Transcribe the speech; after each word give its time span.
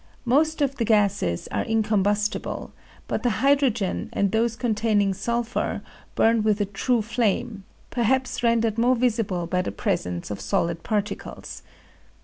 Most 0.25 0.63
of 0.63 0.77
the 0.77 0.83
gases 0.83 1.47
are 1.49 1.63
incombustible, 1.63 2.71
but 3.07 3.21
the 3.21 3.37
hydrogen 3.45 4.09
and 4.13 4.31
those 4.31 4.55
containing 4.55 5.13
sulphur 5.13 5.83
burn 6.15 6.41
with 6.41 6.59
a 6.59 6.65
true 6.65 7.03
flame, 7.03 7.65
perhaps 7.91 8.41
rendered 8.41 8.79
more 8.79 8.95
visible 8.95 9.45
by 9.45 9.61
the 9.61 9.71
presence 9.71 10.31
of 10.31 10.41
solid 10.41 10.81
particles. 10.81 11.61